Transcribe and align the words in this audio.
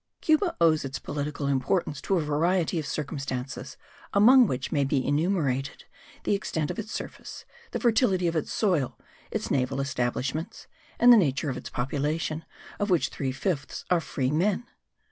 Cuba 0.19 0.55
owes 0.59 0.83
its 0.83 0.97
political 0.97 1.45
importance 1.45 2.01
to 2.01 2.17
a 2.17 2.21
variety 2.23 2.79
of 2.79 2.87
circumstances, 2.87 3.77
among 4.15 4.47
which 4.47 4.71
may 4.71 4.83
be 4.83 5.05
enumerated 5.05 5.83
the 6.23 6.33
extent 6.33 6.71
of 6.71 6.79
its 6.79 6.91
surface, 6.91 7.45
the 7.69 7.79
fertility 7.79 8.25
of 8.27 8.35
its 8.35 8.51
soil, 8.51 8.97
its 9.29 9.51
naval 9.51 9.79
establishments, 9.79 10.65
and 10.97 11.13
the 11.13 11.17
nature 11.17 11.51
of 11.51 11.57
its 11.57 11.69
population, 11.69 12.43
of 12.79 12.89
which 12.89 13.09
three 13.09 13.31
fifths 13.31 13.85
are 13.91 14.01
free 14.01 14.31
men. 14.31 14.65